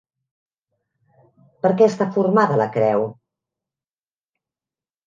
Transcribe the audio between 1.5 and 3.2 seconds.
Per què està formada la creu?